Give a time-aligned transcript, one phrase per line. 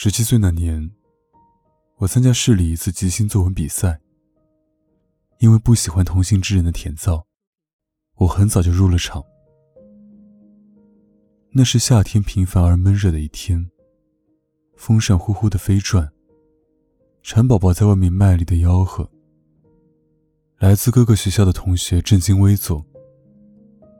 [0.00, 0.92] 十七岁那年，
[1.96, 4.00] 我参加市里一次即兴作文比赛。
[5.40, 7.24] 因为不喜欢同行之人的甜燥，
[8.14, 9.24] 我很早就入了场。
[11.50, 13.68] 那是夏天平凡而闷热的一天，
[14.76, 16.08] 风扇呼呼的飞转，
[17.24, 19.10] 蝉宝宝在外面卖力的吆喝。
[20.58, 22.86] 来自各个学校的同学正襟危坐，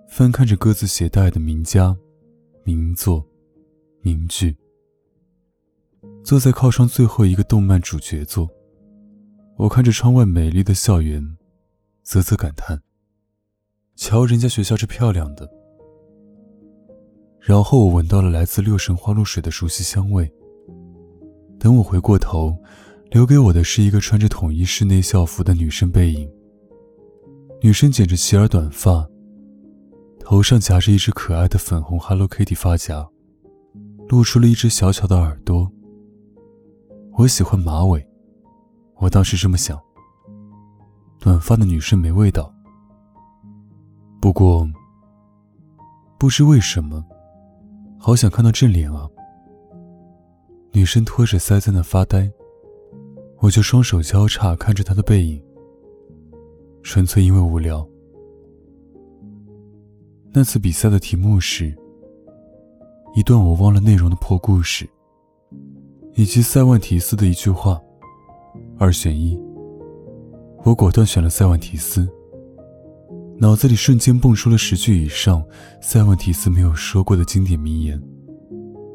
[0.09, 1.97] 翻看着各自携带的名家、
[2.63, 3.27] 名作、
[4.01, 4.57] 名句。
[6.25, 8.49] 坐在靠窗最后一个动漫主角座，
[9.57, 11.37] 我看着窗外美丽的校园，
[12.05, 12.83] 啧啧感叹
[13.97, 15.49] ：“瞧人家学校这漂亮的。”
[17.41, 20.31] 然后我闻到了来自六神花露水的熟悉香味。
[21.59, 22.55] 等我回过头，
[23.11, 26.31] 留给我的是一个穿着统一室内校服的女生背影。
[27.63, 29.09] 女生剪着齐耳短发，
[30.21, 33.09] 头上夹着一只可爱的粉红 Hello Kitty 发夹，
[34.09, 35.73] 露出了一只小巧的耳朵。
[37.19, 38.07] 我喜欢马尾，
[38.99, 39.77] 我当时这么想。
[41.19, 42.55] 短发的女生没味道，
[44.21, 44.65] 不过
[46.17, 47.05] 不知为什么，
[47.99, 49.09] 好想看到正脸啊。
[50.71, 52.31] 女生托着腮在那发呆，
[53.41, 55.43] 我就双手交叉看着她的背影，
[56.85, 57.85] 纯粹因为无聊。
[60.31, 61.77] 那次比赛的题目是
[63.17, 64.89] 一段我忘了内容的破故事。
[66.19, 67.81] 以及塞万提斯的一句话，
[68.77, 69.41] 二选一。
[70.65, 72.09] 我果断选了塞万提斯。
[73.37, 75.41] 脑子里瞬间蹦出了十句以上
[75.81, 78.03] 塞万提斯没有说过的经典名言，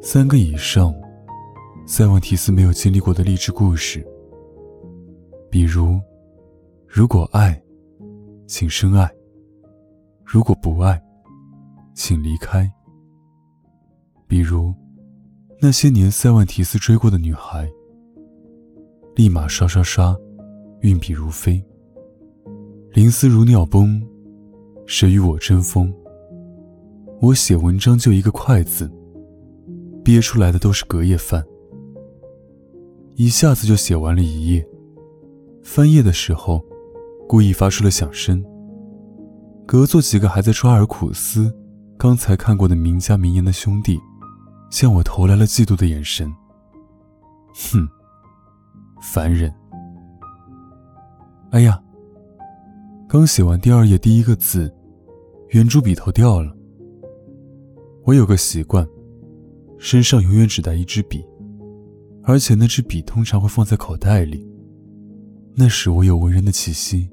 [0.01, 0.93] 三个以上
[1.87, 4.05] 塞万提斯没有经历过的励志故事，
[5.49, 5.97] 比如：
[6.85, 7.57] 如果爱，
[8.47, 9.07] 请深爱；
[10.25, 11.01] 如果不爱，
[11.95, 12.69] 请离开。
[14.27, 14.73] 比如。
[15.65, 17.71] 那些年，塞万提斯追过的女孩，
[19.15, 20.13] 立马刷刷刷，
[20.81, 21.63] 运笔如飞。
[22.91, 24.05] 林思如尿崩，
[24.85, 25.89] 谁与我争锋？
[27.21, 28.91] 我写文章就一个快字，
[30.03, 31.41] 憋出来的都是隔夜饭。
[33.15, 34.67] 一下子就写完了一页。
[35.63, 36.61] 翻页的时候，
[37.25, 38.43] 故意发出了响声。
[39.65, 41.55] 隔座几个还在抓耳苦思
[41.97, 43.97] 刚才看过的名家名言的兄弟。
[44.73, 46.33] 向我投来了嫉妒的眼神。
[47.53, 47.87] 哼，
[48.99, 49.53] 烦人！
[51.51, 51.79] 哎呀，
[53.07, 54.73] 刚写完第二页第一个字，
[55.49, 56.51] 圆珠笔头掉了。
[58.03, 58.83] 我有个习惯，
[59.77, 61.23] 身上永远只带一支笔，
[62.23, 64.43] 而且那支笔通常会放在口袋里，
[65.53, 67.07] 那时我有文人的气息。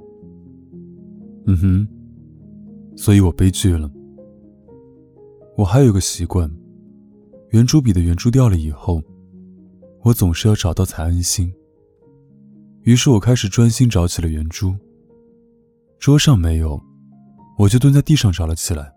[1.44, 1.88] 嗯哼，
[2.96, 3.90] 所以我悲剧了。
[5.58, 6.50] 我还有个习惯。
[7.50, 9.02] 圆珠笔的圆珠掉了以后，
[10.02, 11.52] 我总是要找到才安心。
[12.82, 14.72] 于是我开始专心找起了圆珠。
[15.98, 16.80] 桌上没有，
[17.58, 18.92] 我就蹲在地上找了起来。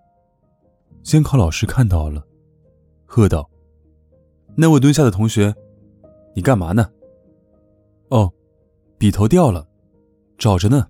[1.01, 2.23] 监考老师看到了，
[3.05, 3.49] 喝道
[4.55, 5.53] ：“那位蹲下的同学，
[6.35, 6.91] 你干嘛呢
[8.09, 8.31] ？”“哦，
[8.99, 9.67] 笔头掉了，
[10.37, 10.87] 找着呢。”“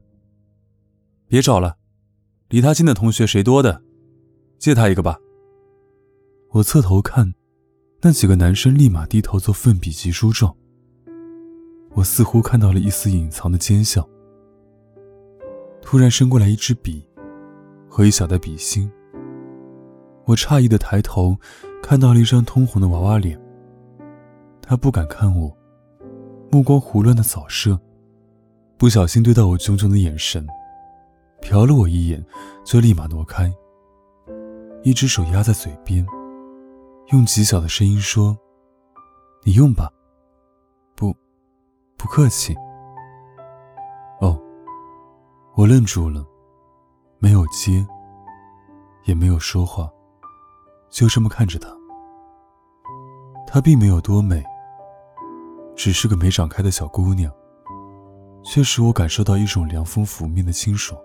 [1.27, 1.77] 别找了，
[2.49, 3.81] 离他近的同学谁多的，
[4.59, 5.17] 借他一个吧。”
[6.51, 7.33] 我侧头看。
[8.05, 10.53] 那几个男生立马低头做奋笔疾书状。
[11.91, 14.05] 我似乎看到了一丝隐藏的奸笑。
[15.81, 17.07] 突然伸过来一支笔，
[17.87, 18.91] 和一小袋笔芯。
[20.25, 21.37] 我诧异的抬头，
[21.81, 23.39] 看到了一张通红的娃娃脸。
[24.61, 25.55] 他不敢看我，
[26.51, 27.79] 目光胡乱的扫射，
[28.77, 30.45] 不小心对到我炯炯的眼神，
[31.41, 32.21] 瞟了我一眼，
[32.65, 33.49] 就立马挪开，
[34.83, 36.05] 一只手压在嘴边。
[37.11, 38.37] 用极小的声音说
[39.43, 39.91] ：“你用吧。”
[40.95, 41.15] 不，
[41.97, 42.55] 不客气。
[44.19, 44.39] 哦，
[45.55, 46.25] 我愣住了，
[47.19, 47.85] 没有接，
[49.05, 49.91] 也没有说话，
[50.89, 51.69] 就这么看着他。
[53.45, 54.43] 他并没有多美，
[55.75, 57.31] 只是个没长开的小姑娘，
[58.43, 60.99] 却使我感受到一种凉风拂面的清爽。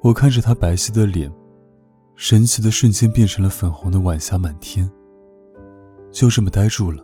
[0.00, 1.32] 我看着她白皙的脸，
[2.20, 4.90] 神奇的瞬间变成了粉红的晚霞满天，
[6.10, 7.00] 就这么呆住了。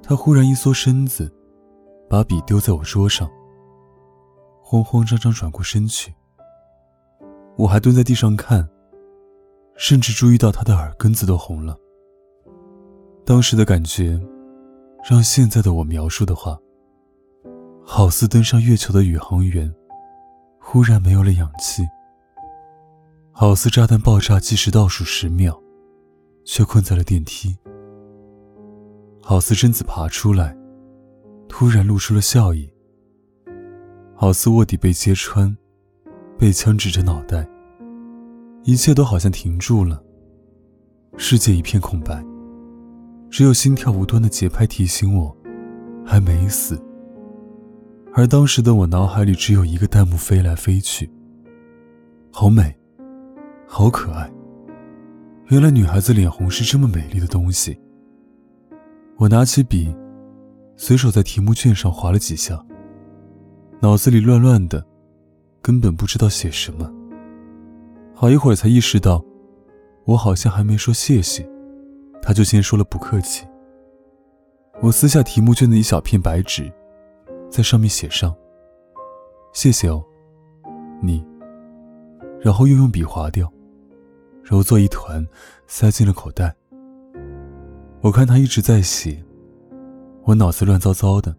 [0.00, 1.28] 他忽然一缩身子，
[2.08, 3.28] 把笔丢在我桌上，
[4.62, 6.14] 慌慌张张转过身去。
[7.56, 8.66] 我还蹲在地上看，
[9.74, 11.76] 甚至注意到他的耳根子都红了。
[13.26, 14.20] 当时的感觉，
[15.10, 16.56] 让现在的我描述的话，
[17.84, 19.74] 好似登上月球的宇航员，
[20.60, 21.82] 忽然没有了氧气；
[23.36, 25.60] 好似炸弹爆炸计时倒数十秒，
[26.44, 27.48] 却困在了电梯；
[29.20, 30.56] 好似贞子爬出来，
[31.48, 32.70] 突然露出了笑意；
[34.14, 35.54] 好似卧底被揭穿，
[36.38, 37.44] 被枪指着脑袋，
[38.62, 40.00] 一切都好像停住了，
[41.16, 42.24] 世界一片空白。
[43.30, 45.36] 只有心跳无端的节拍提醒我，
[46.06, 46.80] 还没死。
[48.12, 51.10] 而当时的我脑海里只有一个弹幕飞来飞去，
[52.30, 52.72] 好美，
[53.66, 54.30] 好可爱。
[55.48, 57.78] 原来女孩子脸红是这么美丽的东西。
[59.16, 59.94] 我拿起笔，
[60.76, 62.64] 随手在题目卷上划了几下，
[63.80, 64.84] 脑子里乱乱的，
[65.60, 66.90] 根本不知道写什么。
[68.14, 69.22] 好一会儿才意识到，
[70.04, 71.48] 我好像还没说谢谢。
[72.22, 73.46] 他就先说了不客气。
[74.80, 76.72] 我撕下题目卷的一小片白纸，
[77.50, 78.34] 在上面写上
[79.52, 80.02] “谢谢哦，
[81.02, 81.24] 你”，
[82.40, 83.52] 然后又用笔划掉，
[84.44, 85.26] 揉作一团，
[85.66, 86.54] 塞进了口袋。
[88.02, 89.24] 我看他一直在写，
[90.24, 91.34] 我脑子乱糟糟的，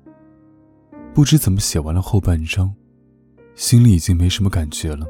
[1.13, 2.74] 不知怎么写完了后半章，
[3.54, 5.06] 心里已经没什么感觉了。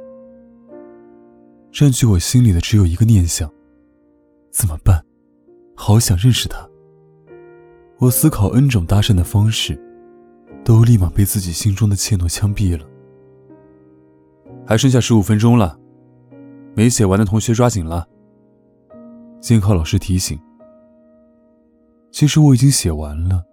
[1.72, 3.50] 占据我心里的只有一个念想：
[4.52, 5.02] 怎么办？
[5.74, 6.70] 好想认识他。
[7.98, 9.82] 我思考 N 种搭讪的方式，
[10.66, 12.86] 都立马被自己心中的怯懦枪毙了。
[14.66, 15.80] 还剩下十五分钟了，
[16.75, 18.07] 没写完的同学抓紧了。
[19.39, 20.39] 监考老师提醒。
[22.12, 23.44] 其实我已经写完了，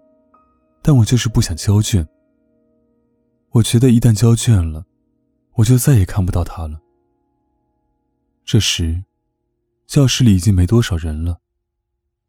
[0.82, 2.06] 但我就是不想交卷。
[3.50, 4.84] 我觉得一旦交卷了，
[5.54, 6.80] 我就再也看不到他了。
[8.44, 9.04] 这时，
[9.86, 11.38] 教室里已经没多少人了。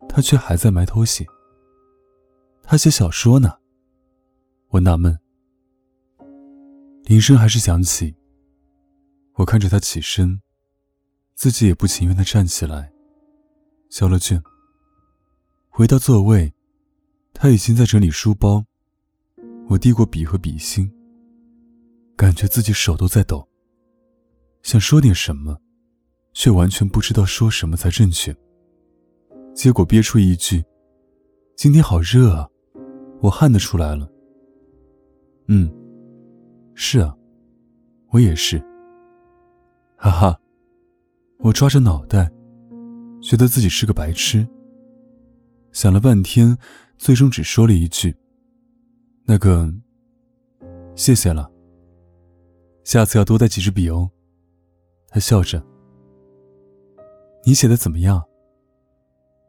[0.10, 1.26] 他却还在埋头写。
[2.62, 3.58] 他写小说呢。
[4.70, 5.18] 我纳闷。
[7.04, 8.16] 铃声还是响起。
[9.36, 10.42] 我看着他起身，
[11.36, 12.92] 自己也不情愿的站起来，
[13.90, 14.42] 交了卷。
[15.70, 16.54] 回到座位，
[17.34, 18.66] 他已经在整理书包。
[19.70, 20.92] 我递过笔和笔芯，
[22.16, 23.48] 感觉自己手都在抖，
[24.62, 25.60] 想说点什么，
[26.34, 28.36] 却完全不知道说什么才正确。
[29.56, 30.64] 结果憋出一句
[31.56, 32.50] ：“今天好热啊，
[33.22, 34.08] 我汗都出来了。”
[35.48, 35.74] 嗯，
[36.76, 37.16] 是啊，
[38.10, 38.60] 我也是。
[39.96, 40.40] 哈哈，
[41.40, 42.32] 我抓着脑袋，
[43.22, 44.48] 觉得自己是个白痴。
[45.72, 46.58] 想了半天，
[46.98, 48.16] 最终只说了一句
[49.26, 49.74] ：“那个，
[50.96, 51.52] 谢谢了。
[52.84, 54.10] 下次要多带几支笔哦。”
[55.10, 55.64] 他笑着
[57.44, 58.24] ：“你写的怎么样？”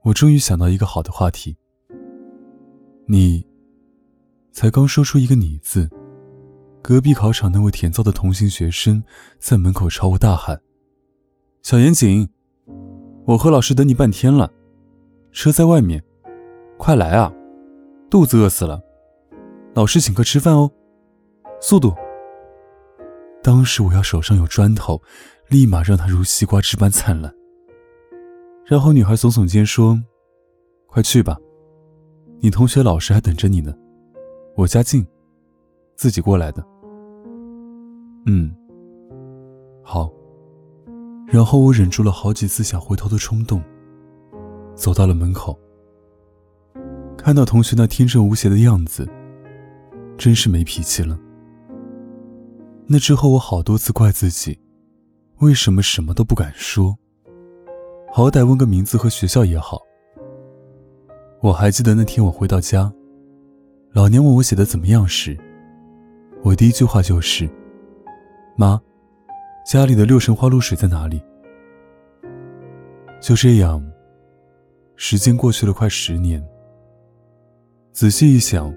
[0.03, 1.57] 我终于想到一个好的话题。
[3.07, 3.47] 你，
[4.51, 5.89] 才刚说出一个“你”字，
[6.82, 9.03] 隔壁考场那位甜皂的同行学生
[9.39, 10.61] 在门口朝我大喊
[11.65, 12.29] ：“小严谨，
[13.25, 14.53] 我和老师等你半天了，
[15.33, 16.05] 车在外面，
[16.77, 17.33] 快来啊，
[18.11, 18.79] 肚子饿死了，
[19.75, 20.71] 老师请客吃饭哦，
[21.63, 21.94] 速度！”
[23.43, 25.01] 当时我要手上有砖头，
[25.49, 27.35] 立马让他如西瓜汁般灿烂。
[28.67, 29.99] 然后女孩耸耸肩说
[30.87, 31.35] ：“快去吧，
[32.41, 33.75] 你同学老师还等着你呢。
[34.55, 35.03] 我家近，
[35.97, 36.63] 自己过来的。”
[38.29, 38.55] 嗯，
[39.83, 40.13] 好。
[41.27, 43.63] 然后我忍住了好几次想回头的冲动，
[44.75, 45.59] 走到了门口。
[47.17, 49.09] 看到同学那天真无邪的样子，
[50.19, 51.19] 真是没脾气了。
[52.87, 54.59] 那之后我好多次怪自己，
[55.39, 56.95] 为什么什么都不敢说。
[58.13, 59.81] 好歹问个名字和学校也好。
[61.41, 62.93] 我还记得那天我回到家，
[63.93, 65.37] 老娘问我写的怎么样时，
[66.43, 67.49] 我第一句话就是
[68.57, 68.81] ：“妈，
[69.65, 71.23] 家里的六神花露水在哪里？”
[73.21, 73.85] 就这样，
[74.97, 76.47] 时间过去了快十年。
[77.93, 78.75] 仔细一想，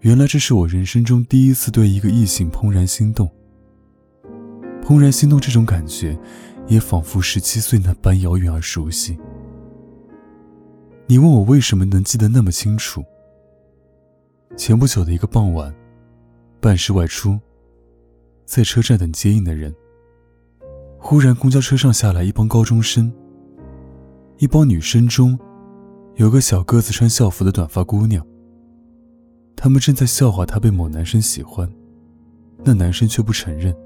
[0.00, 3.30] 原来这是我人生中第一次对一个异性怦然心动。
[4.82, 6.18] 怦然心动这种感觉。
[6.68, 9.18] 也仿佛十七岁那般遥远而熟悉。
[11.06, 13.04] 你问我为什么能记得那么清楚？
[14.56, 15.74] 前不久的一个傍晚，
[16.60, 17.38] 办事外出，
[18.44, 19.74] 在车站等接应的人，
[21.04, 23.12] 忽然公交车上下来一帮高中生。
[24.38, 25.36] 一帮女生中，
[26.14, 28.24] 有个小个子穿校服的短发姑娘。
[29.56, 31.68] 他们正在笑话她被某男生喜欢，
[32.64, 33.76] 那男生却不承认。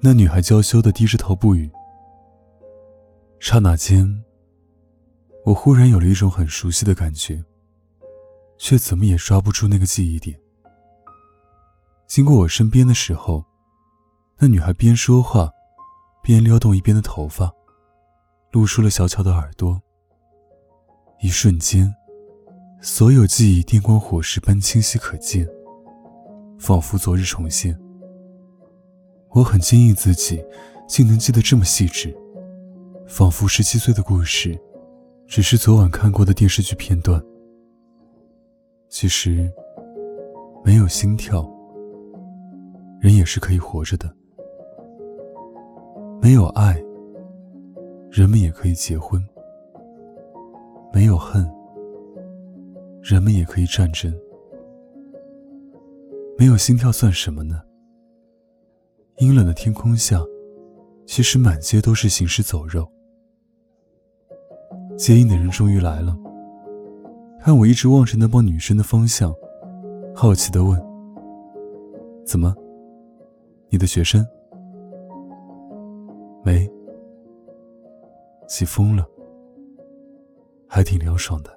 [0.00, 1.70] 那女孩娇羞的低着头不语。
[3.38, 4.24] 刹那间，
[5.44, 7.44] 我忽然有了一种很熟悉的感觉。
[8.62, 10.38] 却怎么也抓不住那个记忆点。
[12.06, 13.42] 经过我身边的时候，
[14.38, 15.50] 那女孩边说话，
[16.22, 17.52] 边撩动一边的头发，
[18.52, 19.80] 露出了小巧的耳朵。
[21.20, 21.94] 一瞬间，
[22.80, 25.46] 所有记忆电光火石般清晰可见，
[26.58, 27.78] 仿佛昨日重现。
[29.30, 30.44] 我很惊异自己
[30.88, 32.16] 竟能记得这么细致，
[33.06, 34.58] 仿佛十七岁的故事，
[35.26, 37.22] 只是昨晚看过的电视剧片段。
[38.88, 39.52] 其实，
[40.64, 41.48] 没有心跳，
[43.00, 44.08] 人也是可以活着的；
[46.30, 46.80] 没有爱，
[48.08, 49.20] 人们也可以结婚；
[50.92, 51.44] 没有恨，
[53.02, 54.14] 人们也可以战争。
[56.38, 57.60] 没有心跳算什么呢？
[59.16, 60.22] 阴冷的天空下，
[61.04, 62.88] 其实满街都是行尸走肉。
[64.96, 66.16] 接应的人终于来了。
[67.40, 69.34] 看我一直望着那帮女生的方向，
[70.14, 70.80] 好奇的问
[72.24, 72.54] ：“怎么？
[73.68, 74.24] 你的学生？
[76.42, 76.70] 没？
[78.48, 79.08] 起风了，
[80.66, 81.56] 还挺凉爽的。”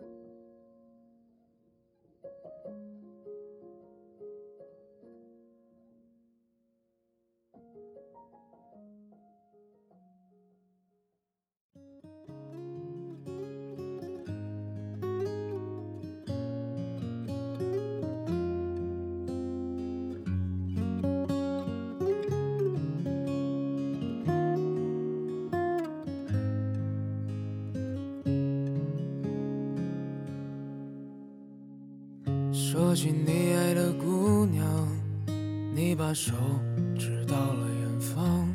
[32.94, 34.64] 说起你爱的姑娘，
[35.74, 36.32] 你把手
[36.96, 38.48] 指到了远方。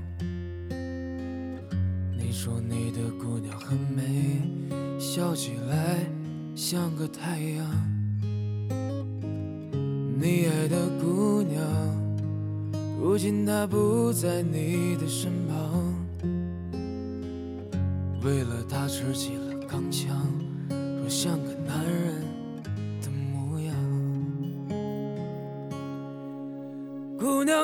[2.17, 4.41] 你说你的姑娘很美，
[4.97, 6.07] 笑起来
[6.55, 7.67] 像个太阳。
[10.17, 11.61] 你爱的姑娘，
[12.97, 15.83] 如今她不在你的身旁。
[18.23, 20.17] 为了她吃起了钢枪，
[20.71, 22.18] 说像个男人。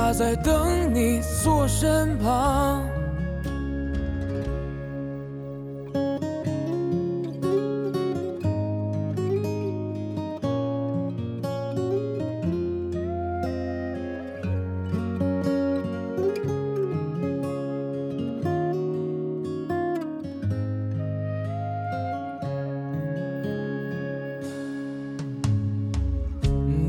[0.00, 2.88] 他在等你坐身旁。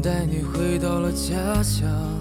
[0.02, 2.21] 带你回到了家乡。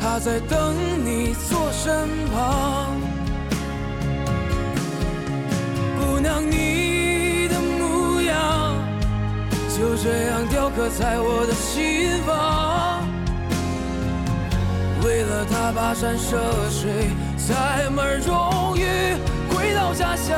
[0.00, 0.74] 他在等
[1.04, 2.96] 你坐身旁，
[5.98, 8.74] 姑娘，你的模样
[9.76, 13.06] 就这样雕刻在我的心房。
[15.04, 16.38] 为了他跋山涉
[16.70, 18.84] 水，才门终于
[19.50, 20.36] 回到家乡。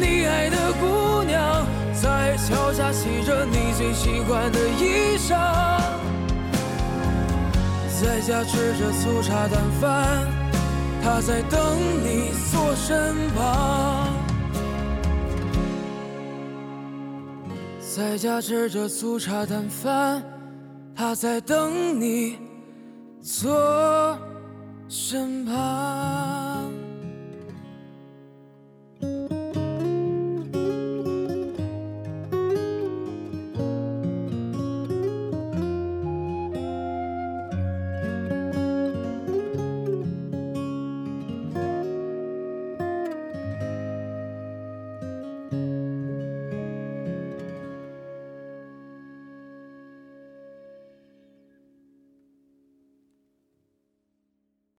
[0.00, 5.36] 你爱的姑娘在桥下洗着你最喜欢的衣裳，
[8.02, 10.26] 在家吃着粗茶淡饭，
[11.02, 11.60] 他在等
[12.02, 14.08] 你坐身旁。
[17.94, 20.22] 在家吃着粗茶淡饭，
[20.96, 22.38] 他在等你
[23.20, 24.18] 坐
[24.88, 25.79] 身旁。